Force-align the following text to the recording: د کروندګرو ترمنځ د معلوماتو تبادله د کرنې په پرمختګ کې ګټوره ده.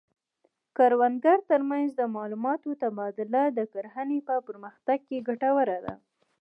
د 0.03 0.03
کروندګرو 0.77 1.47
ترمنځ 1.51 1.89
د 1.95 2.01
معلوماتو 2.15 2.69
تبادله 2.83 3.43
د 3.57 3.59
کرنې 3.73 4.19
په 4.27 4.35
پرمختګ 4.47 4.99
کې 5.07 5.17
ګټوره 5.27 5.77
ده. 5.85 5.93